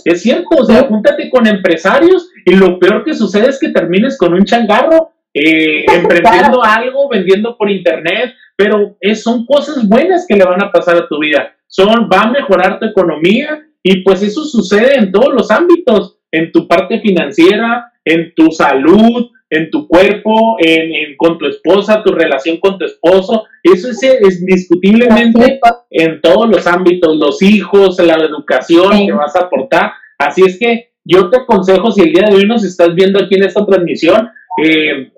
[0.03, 4.17] es cierto, o sea, júntate con empresarios y lo peor que sucede es que termines
[4.17, 10.35] con un changarro eh, emprendiendo algo, vendiendo por internet, pero es, son cosas buenas que
[10.35, 11.55] le van a pasar a tu vida.
[11.67, 16.51] Son, va a mejorar tu economía y pues eso sucede en todos los ámbitos, en
[16.51, 22.57] tu parte financiera, en tu salud, en tu cuerpo, en, con tu esposa, tu relación
[22.57, 23.45] con tu esposo.
[23.61, 25.59] Eso es, indiscutiblemente
[25.91, 29.91] en todos los ámbitos, los hijos, la educación que vas a aportar.
[30.17, 33.35] Así es que yo te aconsejo, si el día de hoy nos estás viendo aquí
[33.35, 34.29] en esta transmisión,
[34.63, 35.11] eh,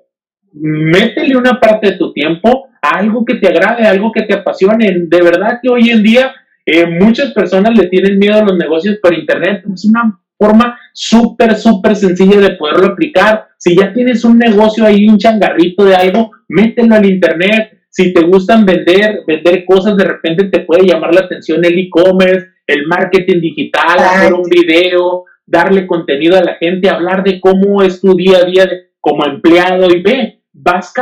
[0.52, 5.04] métele una parte de tu tiempo algo que te agrade, algo que te apasione.
[5.06, 6.32] De verdad que hoy en día
[6.64, 9.62] eh, muchas personas le tienen miedo a los negocios por internet.
[9.72, 13.48] Es una forma súper, súper sencilla de poderlo aplicar.
[13.58, 17.78] Si ya tienes un negocio ahí, un changarrito de algo, mételo al internet.
[17.90, 22.46] Si te gustan vender, vender cosas, de repente te puede llamar la atención el e-commerce,
[22.66, 28.00] el marketing digital, hacer un video, darle contenido a la gente, hablar de cómo es
[28.00, 30.92] tu día a día como empleado y ve, vas,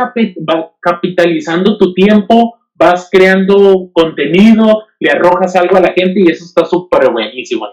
[0.81, 6.65] capitalizando tu tiempo, vas creando contenido, le arrojas algo a la gente y eso está
[6.65, 7.67] súper buenísimo.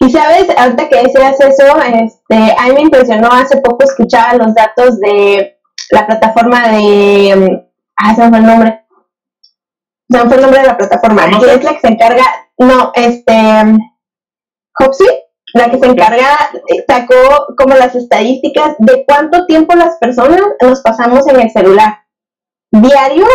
[0.00, 4.54] Y sabes, ahorita que decías eso, este, a mí me impresionó, hace poco escuchaba los
[4.54, 5.58] datos de
[5.90, 7.66] la plataforma de...
[7.96, 8.86] Ah, se me fue el nombre.
[10.08, 11.26] Se me fue el nombre de la plataforma.
[11.40, 12.24] Que es la que se encarga...
[12.58, 13.32] No, este...
[14.78, 15.04] Hopsy
[15.54, 20.80] la que se encarga, eh, sacó como las estadísticas de cuánto tiempo las personas nos
[20.80, 21.98] pasamos en el celular.
[22.70, 23.26] Diario,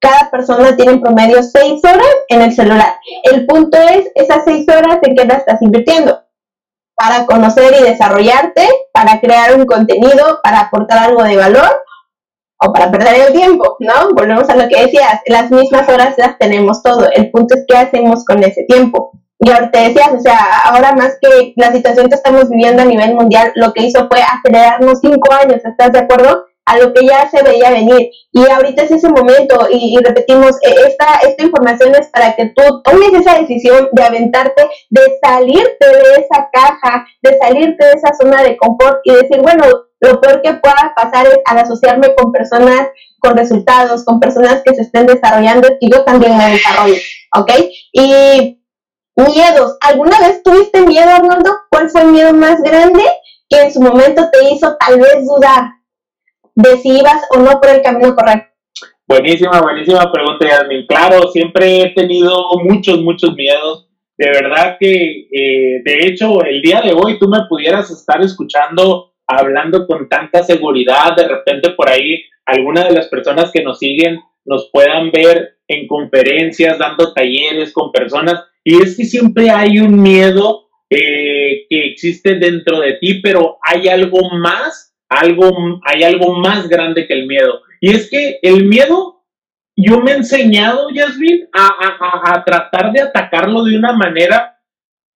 [0.00, 2.94] cada persona tiene en promedio seis horas en el celular.
[3.22, 6.20] El punto es, esas seis horas en qué las estás invirtiendo.
[6.94, 11.84] Para conocer y desarrollarte, para crear un contenido, para aportar algo de valor
[12.58, 14.12] o para perder el tiempo, ¿no?
[14.14, 17.10] Volvemos a lo que decías, las mismas horas las tenemos todo.
[17.10, 19.12] El punto es qué hacemos con ese tiempo.
[19.44, 23.50] Y decías, o sea, ahora más que la situación que estamos viviendo a nivel mundial,
[23.56, 26.44] lo que hizo fue acelerarnos cinco años, ¿estás de acuerdo?
[26.64, 28.08] A lo que ya se veía venir.
[28.30, 32.82] Y ahorita es ese momento, y, repetimos, e, esta, esta información es para que tú
[32.84, 38.44] tomes esa decisión de aventarte, de salirte de esa caja, de salirte de esa zona
[38.44, 39.64] de confort y decir, bueno,
[39.98, 44.74] lo peor que pueda pasar es al asociarme con personas con resultados, con personas que
[44.74, 46.96] se estén desarrollando y yo también me desarrollo,
[47.36, 47.52] ¿ok?
[47.92, 48.61] Y
[49.16, 49.76] Miedos.
[49.80, 51.50] ¿Alguna vez tuviste miedo, Arnoldo?
[51.70, 53.02] ¿Cuál fue el miedo más grande
[53.48, 55.70] que en su momento te hizo tal vez dudar
[56.54, 58.48] de si ibas o no por el camino correcto?
[59.06, 60.86] Buenísima, buenísima pregunta, Yasmin.
[60.86, 63.88] Claro, siempre he tenido muchos, muchos miedos.
[64.16, 69.12] De verdad que, eh, de hecho, el día de hoy tú me pudieras estar escuchando,
[69.26, 74.20] hablando con tanta seguridad, de repente por ahí alguna de las personas que nos siguen
[74.44, 80.00] nos puedan ver en conferencias, dando talleres con personas y es que siempre hay un
[80.00, 86.68] miedo eh, que existe dentro de ti, pero hay algo más, algo, hay algo más
[86.68, 87.60] grande que el miedo.
[87.80, 89.24] Y es que el miedo,
[89.76, 94.60] yo me he enseñado, Yasmin, a, a, tratar de atacarlo de una manera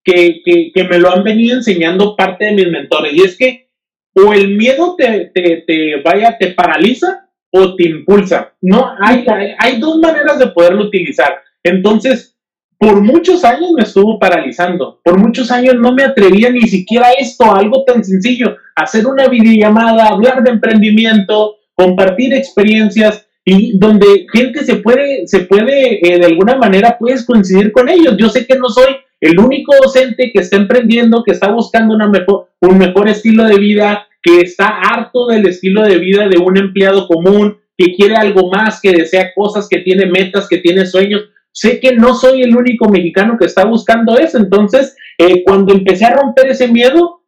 [0.03, 3.13] que, que, me lo han venido enseñando parte de mis mentores.
[3.13, 3.69] Y es que
[4.15, 8.55] o el miedo te, te, te vaya, te paraliza o te impulsa.
[8.63, 9.27] No, hay,
[9.59, 11.43] hay dos maneras de poderlo utilizar.
[11.63, 12.36] Entonces,
[12.79, 15.01] por muchos años me estuvo paralizando.
[15.03, 19.29] Por muchos años no me atrevía ni siquiera a esto, algo tan sencillo, hacer una
[19.29, 26.27] videollamada, hablar de emprendimiento, compartir experiencias y donde gente se puede, se puede, eh, de
[26.27, 28.17] alguna manera puedes coincidir con ellos.
[28.19, 32.09] Yo sé que no soy el único docente que está emprendiendo, que está buscando una
[32.09, 36.57] mejor, un mejor estilo de vida, que está harto del estilo de vida de un
[36.57, 41.27] empleado común, que quiere algo más, que desea cosas, que tiene metas, que tiene sueños
[41.57, 44.37] sé que no soy el único mexicano que está buscando eso.
[44.37, 47.23] Entonces, eh, cuando empecé a romper ese miedo,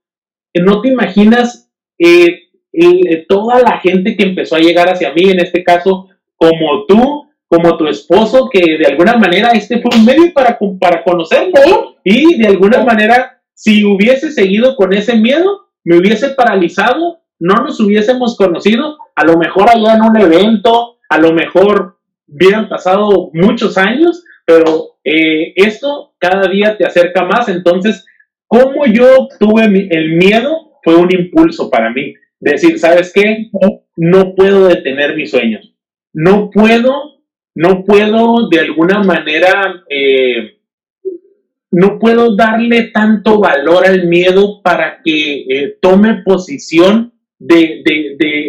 [0.52, 2.42] eh, no te imaginas eh,
[3.26, 7.78] toda la gente que empezó a llegar hacia mí, en este caso, como tú, como
[7.78, 11.02] tu esposo, que de alguna manera este fue un medio para, para.
[12.04, 17.80] Y de alguna manera, si hubiese seguido con ese miedo, me hubiese paralizado, no nos
[17.80, 21.97] hubiésemos conocido, a lo mejor allá en un evento, a lo mejor
[22.28, 27.48] hubieran pasado muchos años, pero eh, esto cada día te acerca más.
[27.48, 28.04] Entonces,
[28.46, 30.78] ¿cómo yo tuve el miedo?
[30.82, 32.14] Fue un impulso para mí.
[32.40, 33.50] Decir, ¿sabes qué?
[33.96, 35.74] No puedo detener mis sueños.
[36.12, 37.20] No puedo,
[37.54, 40.58] no puedo de alguna manera, eh,
[41.70, 47.82] no puedo darle tanto valor al miedo para que eh, tome posición de,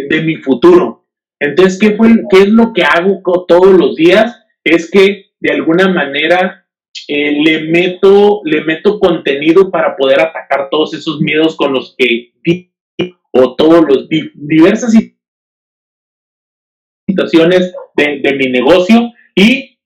[0.10, 0.99] de, mi futuro.
[1.40, 4.46] Entonces, ¿qué, fue, ¿qué es lo que hago todos los días?
[4.64, 6.68] Es que de alguna manera
[7.08, 12.34] eh, le, meto, le meto contenido para poder atacar todos esos miedos con los que
[13.32, 14.94] o todos los diversas
[17.08, 19.78] situaciones de, mi negocio y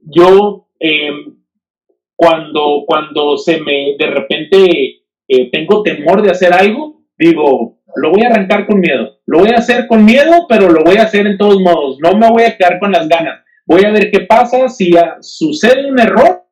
[0.00, 1.36] yo em,
[2.16, 8.22] cuando, cuando se me de repente eh, tengo temor de hacer algo, digo, lo voy
[8.22, 11.26] a arrancar con miedo, lo voy a hacer con miedo, pero lo voy a hacer
[11.26, 14.20] en todos modos, no me voy a quedar con las ganas voy a ver qué
[14.20, 16.43] pasa si sucede un error.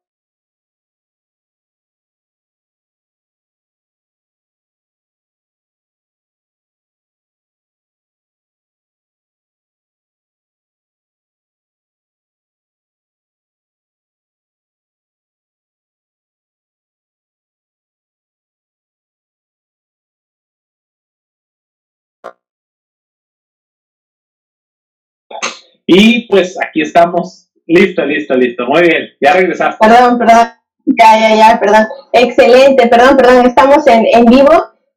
[25.95, 27.51] Y pues aquí estamos.
[27.67, 28.67] Listo, listo, listo.
[28.67, 29.11] Muy bien.
[29.21, 29.77] Ya regresaste.
[29.87, 30.49] Perdón, perdón.
[30.87, 31.87] Ya, ya, ya, perdón.
[32.15, 33.47] Excelente, perdón, perdón.
[33.47, 34.51] Estamos en, en vivo.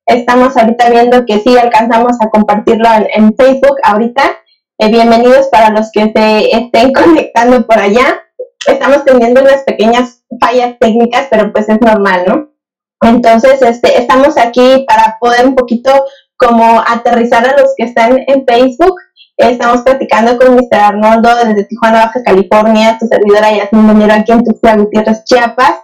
[0.05, 4.21] Estamos ahorita viendo que sí alcanzamos a compartirlo en, Facebook ahorita.
[4.77, 8.21] Eh, bienvenidos para los que se estén conectando por allá.
[8.65, 12.51] Estamos teniendo unas pequeñas fallas técnicas, pero pues es normal, ¿no?
[13.01, 15.91] Entonces, este, estamos aquí para poder un poquito
[16.38, 18.95] como aterrizar a los que están en Facebook
[19.38, 20.80] Estamos platicando con Mr.
[20.80, 25.76] Arnoldo desde Tijuana, Baja California, tu servidora Yasmin Monero aquí en Tuxtla Gutiérrez, Chiapas.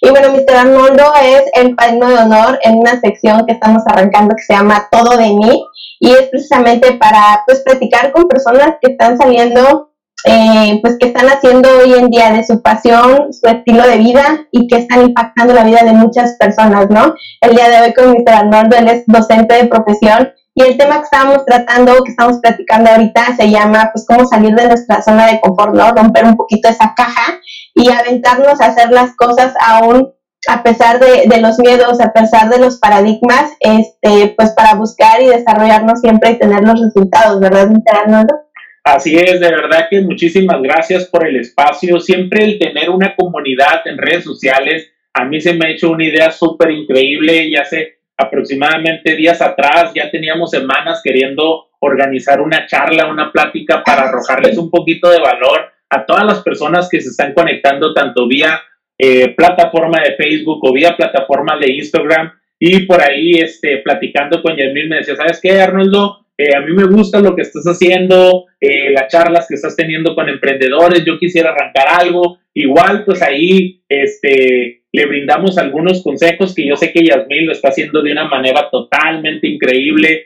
[0.00, 0.54] Y bueno, Mr.
[0.54, 4.86] Arnoldo es el padrino de honor en una sección que estamos arrancando que se llama
[4.92, 5.66] Todo de mí
[5.98, 9.89] y es precisamente para pues platicar con personas que están saliendo,
[10.24, 14.46] eh, pues que están haciendo hoy en día de su pasión, su estilo de vida
[14.50, 17.14] y que están impactando la vida de muchas personas, ¿no?
[17.40, 18.34] El día de hoy con Mr.
[18.34, 22.90] Arnoldo, él es docente de profesión y el tema que estábamos tratando, que estamos platicando
[22.90, 25.92] ahorita, se llama, pues, cómo salir de nuestra zona de confort, ¿no?
[25.92, 27.38] Romper un poquito esa caja
[27.74, 30.12] y aventarnos a hacer las cosas aún
[30.48, 35.20] a pesar de, de, los miedos, a pesar de los paradigmas, este, pues para buscar
[35.20, 38.34] y desarrollarnos siempre y tener los resultados, ¿verdad, Arnoldo?
[38.82, 42.00] Así es, de verdad que muchísimas gracias por el espacio.
[42.00, 46.04] Siempre el tener una comunidad en redes sociales, a mí se me ha hecho una
[46.04, 53.10] idea súper increíble, ya sé aproximadamente días atrás, ya teníamos semanas queriendo organizar una charla,
[53.10, 57.32] una plática para arrojarles un poquito de valor a todas las personas que se están
[57.32, 58.60] conectando tanto vía
[58.98, 64.54] eh, plataforma de Facebook o vía plataforma de Instagram y por ahí este, platicando con
[64.56, 66.19] Yasmín me decía, ¿sabes qué, Arnoldo?
[66.40, 70.14] Eh, a mí me gusta lo que estás haciendo, eh, las charlas que estás teniendo
[70.14, 76.66] con emprendedores, yo quisiera arrancar algo, igual pues ahí este, le brindamos algunos consejos que
[76.66, 80.24] yo sé que Yasmín lo está haciendo de una manera totalmente increíble.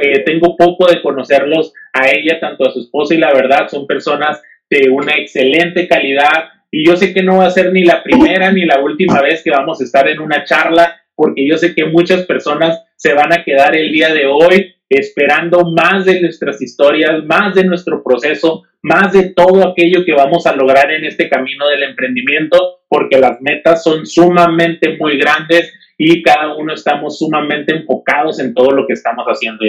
[0.00, 3.88] Eh, tengo poco de conocerlos a ella, tanto a su esposa y la verdad, son
[3.88, 8.04] personas de una excelente calidad y yo sé que no va a ser ni la
[8.04, 11.74] primera ni la última vez que vamos a estar en una charla porque yo sé
[11.74, 16.60] que muchas personas se van a quedar el día de hoy esperando más de nuestras
[16.60, 21.28] historias, más de nuestro proceso, más de todo aquello que vamos a lograr en este
[21.28, 27.74] camino del emprendimiento, porque las metas son sumamente muy grandes y cada uno estamos sumamente
[27.74, 29.64] enfocados en todo lo que estamos haciendo.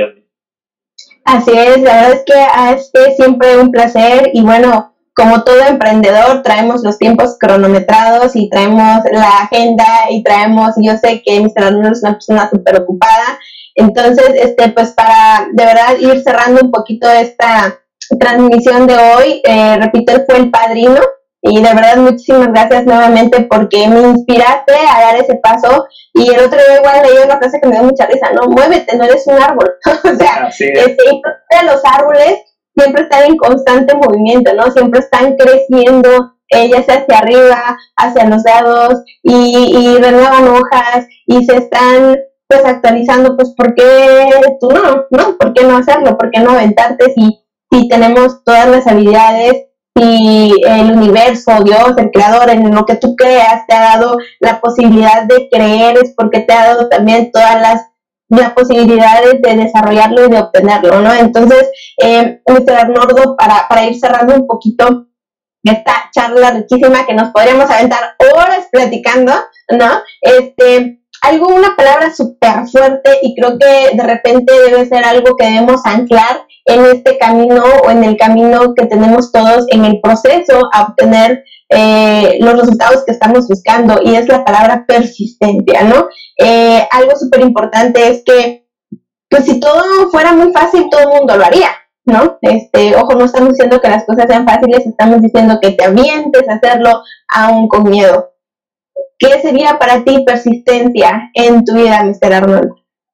[1.24, 6.42] Así es, la verdad es que es siempre un placer y bueno, como todo emprendedor,
[6.42, 11.66] traemos los tiempos cronometrados y traemos la agenda y traemos, yo sé que Mr.
[11.66, 13.40] Arnold es una persona súper ocupada,
[13.76, 17.80] entonces, este, pues para de verdad ir cerrando un poquito esta
[18.20, 21.00] transmisión de hoy, eh, repito, él fue el padrino
[21.42, 26.40] y de verdad muchísimas gracias nuevamente porque me inspiraste a dar ese paso y el
[26.40, 29.26] otro día igual leí una frase que me dio mucha risa, no, muévete, no eres
[29.26, 31.22] un árbol, o sea, este,
[31.66, 32.40] los árboles
[32.76, 34.72] siempre están en constante movimiento, ¿no?
[34.72, 41.58] Siempre están creciendo, ellas hacia arriba, hacia los lados y, y renuevan hojas y se
[41.58, 42.18] están
[42.52, 44.30] pues actualizando, pues ¿por qué
[44.60, 45.06] tú no?
[45.10, 45.38] ¿No?
[45.38, 46.18] ¿Por qué no hacerlo?
[46.18, 47.40] ¿Por qué no aventarte si,
[47.72, 53.16] si tenemos todas las habilidades y el universo, Dios, el creador, en lo que tú
[53.16, 57.62] creas, te ha dado la posibilidad de creer, es porque te ha dado también todas
[57.62, 57.86] las,
[58.28, 61.14] las posibilidades de desarrollarlo y de obtenerlo, ¿no?
[61.14, 61.70] Entonces,
[62.04, 62.72] eh, Mr.
[62.72, 65.08] Arnoldo, para, para ir cerrando un poquito,
[65.64, 69.32] esta charla riquísima que nos podríamos aventar horas platicando,
[69.70, 70.02] ¿no?
[70.22, 75.46] Este, algo, una palabra súper fuerte y creo que de repente debe ser algo que
[75.46, 80.70] debemos anclar en este camino o en el camino que tenemos todos en el proceso
[80.74, 86.08] a obtener eh, los resultados que estamos buscando y es la palabra persistencia, ¿no?
[86.38, 88.68] Eh, algo súper importante es que,
[89.30, 91.70] pues si todo fuera muy fácil, todo el mundo lo haría,
[92.06, 92.40] ¿no?
[92.42, 96.50] Este, ojo, no estamos diciendo que las cosas sean fáciles, estamos diciendo que te avientes
[96.50, 98.31] a hacerlo aún con miedo.
[99.22, 102.34] ¿Qué sería para ti persistencia en tu vida, Mr.
[102.34, 102.72] Arnold?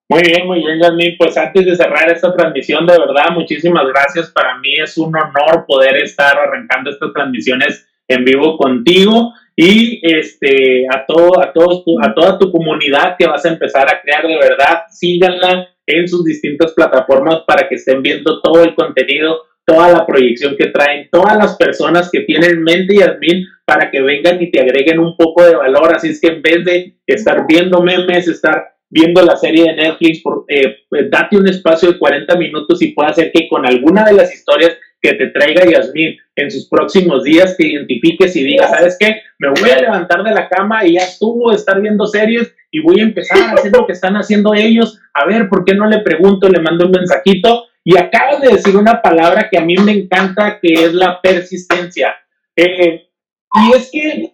[0.07, 1.17] Muy bien, muy bien, Yasmin.
[1.17, 4.31] Pues antes de cerrar esta transmisión, de verdad, muchísimas gracias.
[4.31, 10.85] Para mí es un honor poder estar arrancando estas transmisiones en vivo contigo y este
[10.89, 14.37] a todo a todos a toda tu comunidad que vas a empezar a crear de
[14.37, 20.05] verdad, síganla en sus distintas plataformas para que estén viendo todo el contenido, toda la
[20.05, 24.49] proyección que traen, todas las personas que tienen mente y admin para que vengan y
[24.49, 25.93] te agreguen un poco de valor.
[25.93, 30.21] Así es que en vez de estar viendo memes, estar viendo la serie de Netflix,
[30.21, 30.77] por, eh,
[31.11, 34.77] date un espacio de 40 minutos y puede hacer que con alguna de las historias
[35.01, 39.21] que te traiga Yasmín en sus próximos días te identifiques y digas, ¿sabes qué?
[39.37, 43.01] Me voy a levantar de la cama y ya estuvo estar viendo series y voy
[43.01, 44.97] a empezar a hacer lo que están haciendo ellos.
[45.13, 46.47] A ver, ¿por qué no le pregunto?
[46.47, 47.65] Le mando un mensajito.
[47.89, 52.13] Y acabas de decir una palabra que a mí me encanta, que es la persistencia.
[52.53, 53.07] Eh,
[53.53, 54.33] y es que,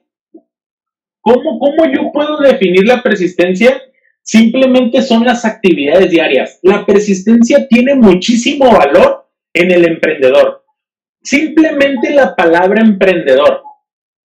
[1.22, 3.80] ¿cómo, ¿cómo yo puedo definir la persistencia?
[4.24, 6.58] Simplemente son las actividades diarias.
[6.64, 10.66] La persistencia tiene muchísimo valor en el emprendedor.
[11.22, 13.62] Simplemente la palabra emprendedor.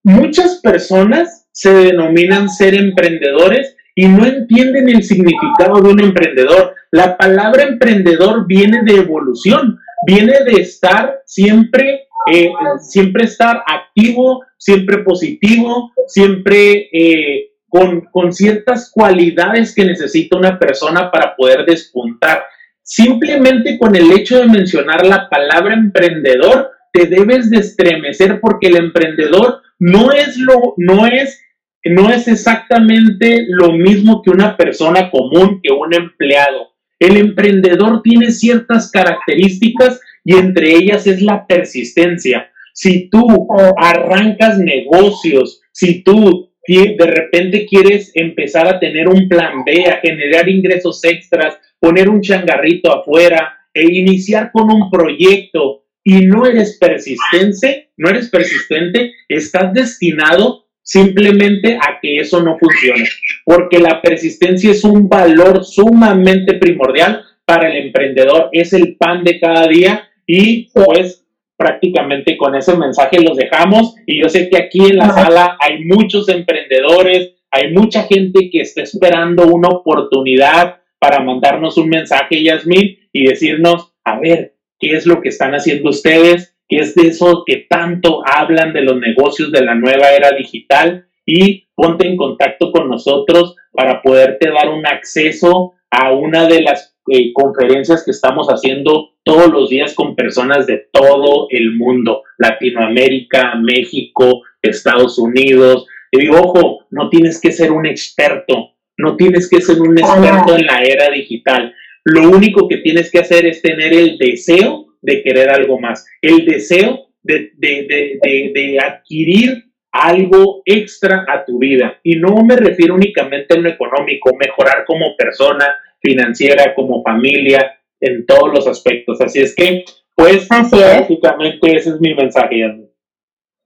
[0.03, 6.75] Muchas personas se denominan ser emprendedores y no entienden el significado de un emprendedor.
[6.91, 14.99] La palabra emprendedor viene de evolución, viene de estar siempre, eh, siempre estar activo, siempre
[14.99, 22.43] positivo, siempre eh, con, ciertas cualidades que necesita una persona para poder despuntar.
[22.81, 28.77] Simplemente con el hecho de mencionar la palabra emprendedor, te debes de estremecer porque el
[28.77, 31.41] emprendedor no es lo, no es,
[31.83, 36.76] no es exactamente lo mismo que una persona común, que un empleado.
[36.99, 42.49] El emprendedor tiene ciertas características y entre ellas es la persistencia.
[42.73, 49.85] Si tú arrancas negocios, si tú de repente quieres empezar a tener un plan B,
[49.85, 56.45] a generar ingresos extras, poner un changarrito afuera e iniciar con un proyecto y no
[56.45, 63.03] eres persistente, no eres persistente, estás destinado simplemente a que eso no funcione,
[63.43, 69.37] porque la persistencia es un valor sumamente primordial para el emprendedor, es el pan de
[69.37, 71.25] cada día y pues
[71.57, 75.83] prácticamente con ese mensaje los dejamos y yo sé que aquí en la sala hay
[75.83, 82.97] muchos emprendedores, hay mucha gente que está esperando una oportunidad para mandarnos un mensaje, Yasmin,
[83.11, 86.56] y decirnos, a ver, ¿qué es lo que están haciendo ustedes?
[86.67, 91.07] ¿Qué es de eso que tanto hablan de los negocios de la nueva era digital?
[91.25, 96.95] Y ponte en contacto con nosotros para poderte dar un acceso a una de las
[97.09, 103.55] eh, conferencias que estamos haciendo todos los días con personas de todo el mundo, Latinoamérica,
[103.55, 105.85] México, Estados Unidos.
[106.11, 110.55] Y digo, ojo, no tienes que ser un experto, no tienes que ser un experto
[110.55, 111.73] en la era digital.
[112.03, 116.45] Lo único que tienes que hacer es tener el deseo de querer algo más, el
[116.45, 121.99] deseo de, de adquirir algo extra a tu vida.
[122.03, 125.65] Y no me refiero únicamente a lo económico, mejorar como persona,
[125.99, 129.19] financiera, como familia, en todos los aspectos.
[129.21, 129.85] Así es que,
[130.15, 132.87] pues, básicamente ese es mi mensaje.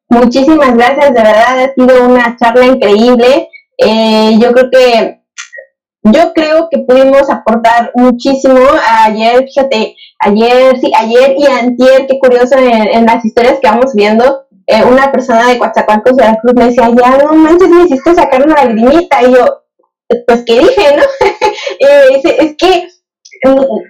[0.09, 3.47] Muchísimas gracias, de verdad ha sido una charla increíble.
[3.77, 5.20] Eh, yo creo que
[6.03, 8.59] yo creo que pudimos aportar muchísimo.
[9.03, 14.45] Ayer, fíjate, ayer, sí, ayer y antier, qué curioso en, las historias que vamos viendo,
[14.67, 18.55] eh, una persona de Coatzacoalcos, Veracruz, me decía, ya no manches, me hiciste sacar una
[18.55, 19.21] lagrimita.
[19.23, 19.63] Y yo,
[20.25, 21.03] pues, ¿qué dije, no?
[21.79, 22.87] y dice, es que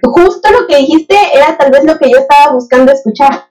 [0.02, 3.46] justo lo que dijiste era tal vez lo que yo estaba buscando escuchar.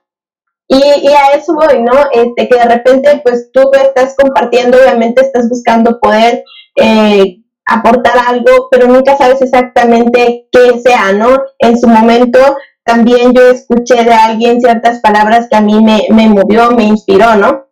[0.68, 1.92] Y, a eso voy, ¿no?
[2.12, 6.44] Este, que de repente, pues tú estás compartiendo, obviamente estás buscando poder
[6.76, 7.41] eh,
[7.74, 11.42] aportar algo, pero nunca sabes exactamente qué sea, ¿no?
[11.58, 12.38] En su momento
[12.84, 17.36] también yo escuché de alguien ciertas palabras que a mí me, me movió, me inspiró,
[17.36, 17.66] ¿no?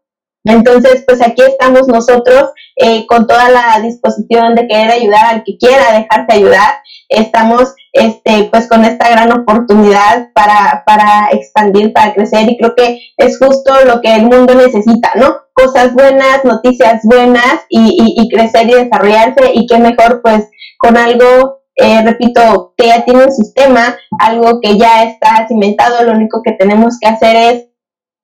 [0.45, 5.59] Entonces, pues aquí estamos nosotros eh, con toda la disposición de querer ayudar al que
[5.59, 6.75] quiera dejarse ayudar.
[7.09, 13.01] Estamos este, pues con esta gran oportunidad para, para expandir, para crecer y creo que
[13.17, 15.37] es justo lo que el mundo necesita, ¿no?
[15.53, 21.59] Cosas buenas, noticias buenas y, y, crecer y desarrollarse y qué mejor pues con algo,
[21.77, 26.53] eh, repito, que ya tiene un sistema, algo que ya está cimentado, lo único que
[26.53, 27.67] tenemos que hacer es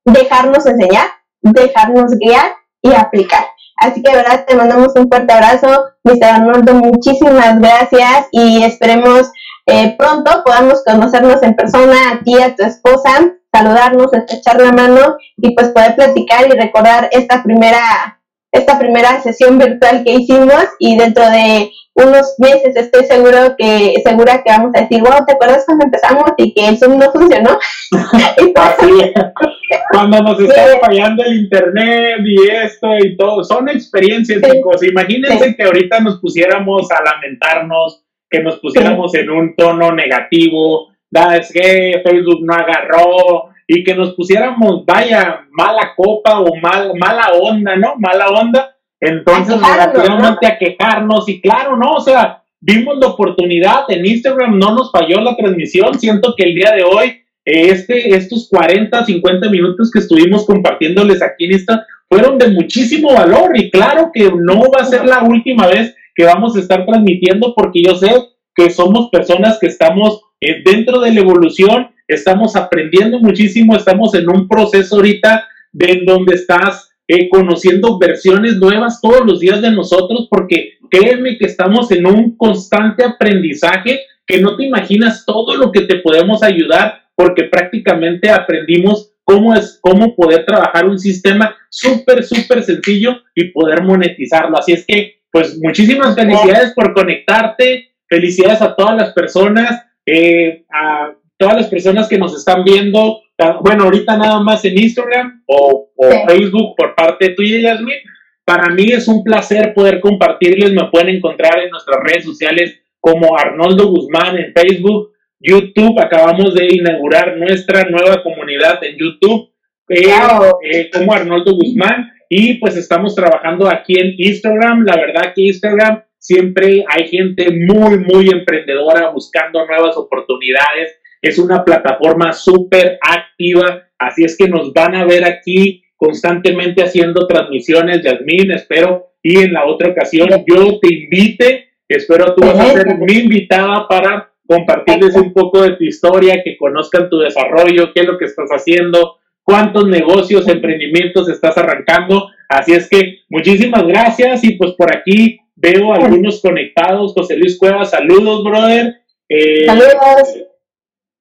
[0.04, 1.08] dejarnos enseñar,
[1.42, 2.52] dejarnos guiar
[2.82, 3.44] y aplicar.
[3.78, 5.68] Así que de verdad te mandamos un fuerte abrazo,
[6.04, 6.24] Mr.
[6.24, 9.30] Arnoldo, muchísimas gracias y esperemos
[9.66, 15.16] eh, pronto podamos conocernos en persona a ti, a tu esposa, saludarnos, estrechar la mano
[15.36, 18.20] y pues poder platicar y recordar esta primera,
[18.52, 20.64] esta primera sesión virtual que hicimos.
[20.78, 25.32] Y dentro de unos meses estoy seguro que segura que vamos a decir, wow, ¿te
[25.32, 27.58] acuerdas cuando empezamos y que el Zoom no funcionó?
[29.90, 34.82] cuando nos estaba fallando el internet y esto y todo, son experiencias, chicos.
[34.84, 41.36] Imagínense que ahorita nos pusiéramos a lamentarnos, que nos pusiéramos en un tono negativo, da,
[41.36, 47.32] es que Facebook no agarró, y que nos pusiéramos, vaya, mala copa o mal, mala
[47.32, 47.94] onda, ¿no?
[47.96, 51.92] Mala onda entonces, relativamente a quejarnos, y claro, ¿no?
[51.92, 55.98] O sea, vimos la oportunidad en Instagram, no nos falló la transmisión.
[55.98, 61.44] Siento que el día de hoy, este, estos 40, 50 minutos que estuvimos compartiéndoles aquí
[61.44, 63.50] en Instagram fueron de muchísimo valor.
[63.54, 67.54] Y claro que no va a ser la última vez que vamos a estar transmitiendo,
[67.54, 68.10] porque yo sé
[68.54, 74.28] que somos personas que estamos eh, dentro de la evolución, estamos aprendiendo muchísimo, estamos en
[74.28, 80.26] un proceso ahorita de donde estás eh, conociendo versiones nuevas todos los días de nosotros,
[80.30, 85.82] porque créeme que estamos en un constante aprendizaje que no te imaginas todo lo que
[85.82, 92.62] te podemos ayudar, porque prácticamente aprendimos cómo es, cómo poder trabajar un sistema súper, súper
[92.62, 94.58] sencillo y poder monetizarlo.
[94.58, 101.12] Así es que, pues, muchísimas felicidades por conectarte, felicidades a todas las personas, eh, a
[101.36, 103.20] todas las personas que nos están viendo,
[103.60, 105.90] bueno, ahorita nada más en Instagram o,
[106.26, 107.98] Facebook por parte tuya, Yasmin.
[108.46, 110.72] Para mí es un placer poder compartirles.
[110.72, 116.00] Me pueden encontrar en nuestras redes sociales como Arnoldo Guzmán en Facebook, YouTube.
[116.00, 119.50] Acabamos de inaugurar nuestra nueva comunidad en YouTube
[119.88, 120.14] eh,
[120.62, 122.10] eh, como Arnoldo Guzmán.
[122.28, 124.84] Y pues estamos trabajando aquí en Instagram.
[124.84, 130.98] La verdad que Instagram siempre hay gente muy, muy emprendedora buscando nuevas oportunidades.
[131.22, 137.26] Es una plataforma súper activa, así es que nos van a ver aquí constantemente haciendo
[137.26, 142.72] transmisiones, Yasmín, espero, y en la otra ocasión yo te invite, espero tú vas a
[142.72, 148.00] ser mi invitada para compartirles un poco de tu historia, que conozcan tu desarrollo, qué
[148.00, 149.16] es lo que estás haciendo,
[149.46, 152.28] cuántos negocios, emprendimientos estás arrancando.
[152.48, 157.14] Así es que muchísimas gracias y pues por aquí veo algunos conectados.
[157.14, 159.02] José Luis Cuevas, saludos, brother.
[159.28, 160.44] Eh, saludos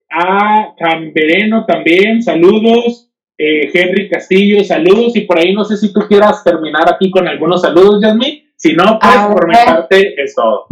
[0.09, 3.11] a Cambereno también, saludos.
[3.37, 5.15] Eh, Henry Castillo, saludos.
[5.15, 8.43] Y por ahí no sé si tú quieras terminar aquí con algunos saludos, Yasmin.
[8.55, 10.65] Si no, pues por mi parte es todo.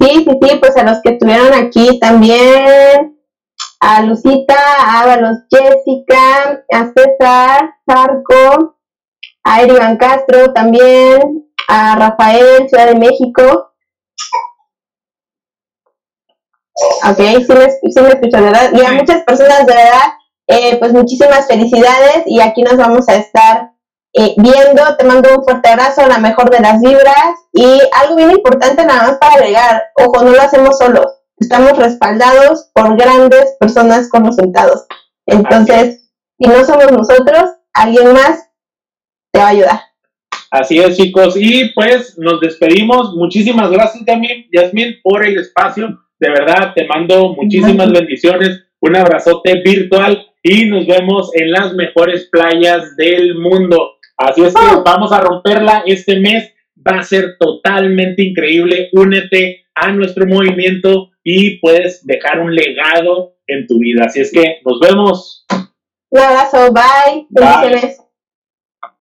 [0.00, 3.17] Sí, sí, sí, pues a los que estuvieron aquí también,
[3.80, 8.76] a Lucita, a Ábalos Jessica, a César Zarco,
[9.44, 13.68] a Erivan Castro también, a Rafael, Ciudad de México,
[17.04, 18.70] Ok, sí me, sí me escuchan, ¿verdad?
[18.72, 20.12] Y a muchas personas, de verdad,
[20.46, 23.72] eh, pues muchísimas felicidades y aquí nos vamos a estar
[24.12, 24.96] eh, viendo.
[24.96, 29.08] Te mando un fuerte abrazo, la mejor de las vibras y algo bien importante nada
[29.08, 31.06] más para agregar, ojo, no lo hacemos solos,
[31.40, 34.86] estamos respaldados por grandes personas con resultados.
[35.26, 38.50] Entonces, si no somos nosotros, alguien más
[39.32, 39.80] te va a ayudar.
[40.50, 41.34] Así es, chicos.
[41.36, 43.14] Y pues nos despedimos.
[43.14, 49.60] Muchísimas gracias también, Yasmin, por el espacio de verdad, te mando muchísimas bendiciones, un abrazote
[49.64, 53.98] virtual y nos vemos en las mejores playas del mundo.
[54.16, 54.82] Así es que ah.
[54.84, 56.52] vamos a romperla este mes.
[56.76, 58.88] Va a ser totalmente increíble.
[58.92, 64.04] Únete a nuestro movimiento y puedes dejar un legado en tu vida.
[64.06, 65.44] Así es que nos vemos.
[66.08, 66.72] Un abrazo.
[66.72, 67.26] Bye.
[67.28, 68.00] Bendiciones.